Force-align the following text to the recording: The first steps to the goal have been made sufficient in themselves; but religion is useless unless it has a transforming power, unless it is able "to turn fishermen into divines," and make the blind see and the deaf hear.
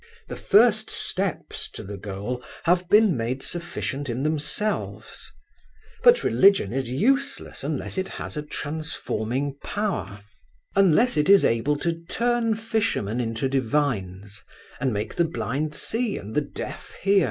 The 0.29 0.35
first 0.35 0.89
steps 0.89 1.69
to 1.73 1.83
the 1.83 1.95
goal 1.95 2.43
have 2.63 2.89
been 2.89 3.15
made 3.15 3.43
sufficient 3.43 4.09
in 4.09 4.23
themselves; 4.23 5.31
but 6.03 6.23
religion 6.23 6.73
is 6.73 6.89
useless 6.89 7.63
unless 7.63 7.99
it 7.99 8.07
has 8.07 8.35
a 8.35 8.41
transforming 8.41 9.59
power, 9.63 10.19
unless 10.75 11.17
it 11.17 11.29
is 11.29 11.45
able 11.45 11.77
"to 11.77 11.93
turn 12.09 12.55
fishermen 12.55 13.21
into 13.21 13.47
divines," 13.47 14.41
and 14.79 14.91
make 14.91 15.13
the 15.13 15.23
blind 15.23 15.75
see 15.75 16.17
and 16.17 16.33
the 16.33 16.41
deaf 16.41 16.95
hear. 17.03 17.19